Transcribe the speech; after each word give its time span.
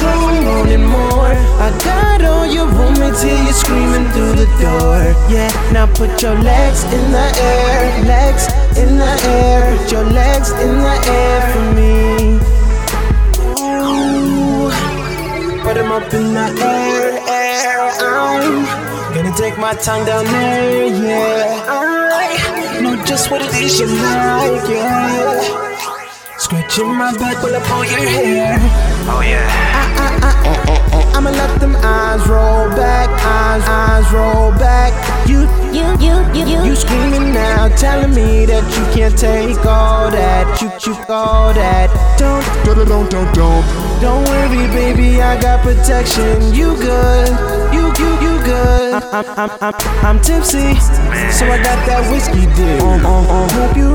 room 0.00 0.44
wanting 0.46 0.84
more. 0.84 1.34
I 1.60 1.70
got 1.84 2.22
all 2.22 2.46
your 2.46 2.66
room 2.66 2.96
until 3.00 3.36
you're 3.44 3.52
screaming 3.52 4.08
through 4.12 4.34
the 4.42 4.46
door. 4.60 5.14
Yeah, 5.30 5.50
now 5.72 5.86
put 5.86 6.22
your 6.22 6.34
legs 6.34 6.84
in 6.84 7.12
the 7.12 7.26
air, 7.38 8.04
legs 8.04 8.46
in 8.76 8.96
the 8.96 9.12
air, 9.28 9.76
put 9.78 9.92
your 9.92 10.04
legs 10.04 10.50
in 10.50 10.78
the 10.78 10.96
air 11.18 11.40
for 11.52 11.64
me. 11.78 12.38
Ooh, 13.60 14.70
put 15.62 15.74
them 15.74 15.92
up 15.92 16.12
in 16.12 16.34
the 16.34 16.48
air, 16.62 17.18
air. 17.28 17.90
I'm 18.02 19.14
gonna 19.14 19.36
take 19.36 19.58
my 19.58 19.74
tongue 19.74 20.06
down 20.06 20.24
there, 20.24 20.86
yeah. 20.86 21.64
I 21.68 22.80
know 22.80 22.96
just 23.04 23.30
what 23.30 23.42
it 23.42 23.54
is 23.54 23.78
you 23.78 23.86
like, 23.86 24.68
yeah. 24.68 25.61
Scratching 26.52 26.94
my 26.98 27.16
back 27.16 27.42
while 27.42 27.56
I 27.56 27.60
pull 27.64 27.82
your 27.82 27.98
hair. 27.98 28.58
Oh 29.08 29.22
yeah. 29.24 29.40
I 29.72 30.04
I 30.04 30.28
I 30.28 30.92
I 30.92 31.16
I'ma 31.16 31.30
let 31.30 31.58
them 31.60 31.74
eyes 31.76 32.28
roll 32.28 32.68
back, 32.76 33.08
eyes, 33.24 33.64
eyes 33.64 34.12
roll 34.12 34.52
back. 34.60 34.92
You, 35.26 35.48
You, 35.72 35.96
you, 35.96 36.20
you, 36.36 36.44
you. 36.44 36.64
you 36.64 36.76
screaming 36.76 37.32
now, 37.32 37.68
telling 37.76 38.12
me 38.14 38.44
that 38.44 38.64
you 38.76 38.84
can't 38.92 39.16
take 39.16 39.64
all 39.64 40.10
that. 40.10 40.60
You, 40.60 40.68
you, 40.84 40.92
all 41.08 41.54
that. 41.54 41.88
Don't, 42.18 42.44
Don't, 42.66 42.86
don't, 42.86 43.08
don't, 43.10 43.34
don't. 43.34 43.64
don't 44.02 44.24
worry, 44.28 44.68
baby, 44.76 45.22
I 45.22 45.40
got 45.40 45.62
protection. 45.62 46.52
You 46.52 46.76
good, 46.76 47.32
you, 47.72 47.88
you, 47.96 48.10
you 48.20 48.34
good. 48.44 49.02
I'm, 49.12 49.24
I'm, 49.40 49.50
I'm, 49.62 49.74
I'm 50.04 50.20
tipsy, 50.20 50.76
so 51.32 51.48
I 51.48 51.56
got 51.64 51.80
that 51.88 52.04
whiskey 52.12 52.44
dip. 52.56 52.82
Uh, 52.82 53.00
uh, 53.00 53.24
uh, 53.24 53.48
hope 53.56 53.76
you 53.76 53.91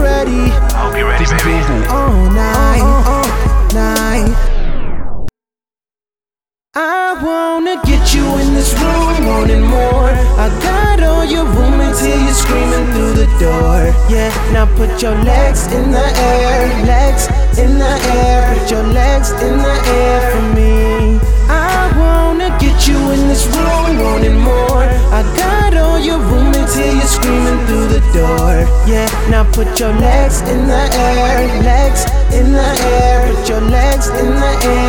get 7.86 8.14
you 8.14 8.26
in 8.40 8.54
this 8.54 8.74
room, 8.80 9.26
wanting 9.28 9.66
more. 9.66 10.12
I 10.38 10.48
got 10.62 11.02
all 11.04 11.26
your 11.26 11.46
room 11.46 11.80
until 11.80 12.18
you're 12.24 12.34
screaming 12.34 12.86
through 12.94 13.14
the 13.14 13.30
door. 13.40 13.94
Yeah, 14.10 14.32
now 14.54 14.66
put 14.78 15.02
your 15.02 15.16
legs 15.24 15.68
in 15.68 15.92
the 15.92 16.08
air, 16.34 16.86
legs 16.86 17.28
in 17.58 17.78
the 17.78 17.94
air, 18.22 18.54
put 18.54 18.72
your 18.72 18.84
legs 18.84 19.32
in 19.32 19.58
the 19.58 19.76
air 20.00 20.20
for 20.32 20.46
me. 20.56 21.20
I 21.50 21.92
wanna 22.02 22.50
get 22.60 22.88
you 22.88 22.98
in 23.16 23.28
this 23.28 23.46
room, 23.48 24.00
wanting 24.00 24.40
more. 24.40 24.88
I 25.12 25.22
got 25.36 25.76
all 25.76 26.00
your 26.00 26.20
room 26.20 26.54
until 26.54 26.94
you're 26.94 27.14
screaming 27.18 27.60
through 27.68 27.88
the 27.88 28.04
door. 28.14 28.54
Yeah, 28.88 29.08
now 29.30 29.44
put 29.52 29.80
your 29.80 29.94
legs 29.94 30.42
in 30.42 30.68
the 30.68 30.84
air, 30.94 31.48
legs 31.64 32.06
in 32.34 32.52
the 32.52 32.70
air, 33.00 33.34
put 33.34 33.50
your 33.50 33.62
legs 33.62 34.08
in 34.10 34.30
the 34.44 34.54
air 34.64 34.87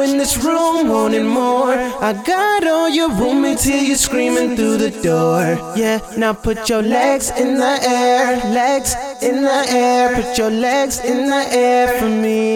in 0.00 0.18
this 0.18 0.36
room, 0.44 0.88
wanting 0.88 1.26
more. 1.26 1.74
I 2.08 2.12
got 2.12 2.66
all 2.66 2.88
your 2.88 3.10
room 3.10 3.44
until 3.44 3.80
you're 3.82 3.96
screaming 3.96 4.56
through 4.56 4.78
the 4.78 4.90
door. 5.02 5.42
Yeah, 5.76 5.98
now 6.16 6.32
put 6.32 6.68
your 6.68 6.82
legs 6.82 7.30
in 7.30 7.54
the 7.64 7.78
air, 7.82 8.36
legs 8.52 8.94
in 9.22 9.42
the 9.42 9.64
air, 9.68 10.14
put 10.14 10.38
your 10.38 10.50
legs 10.50 11.00
in 11.00 11.28
the 11.28 11.44
air 11.50 11.98
for 11.98 12.08
me. 12.08 12.49